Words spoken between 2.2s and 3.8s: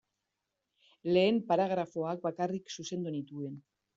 bakarrik zuzendu nituen.